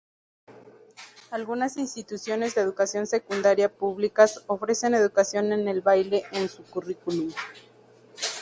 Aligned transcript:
Algunas 1.29 1.77
instituciones 1.77 2.55
de 2.55 2.61
educación 2.61 3.05
secundaria 3.05 3.71
públicas 3.71 4.43
ofrecen 4.47 4.95
educación 4.95 5.53
en 5.53 5.67
el 5.67 5.81
baile 5.81 6.23
en 6.31 6.49
su 6.49 6.63
currículum. 6.63 7.31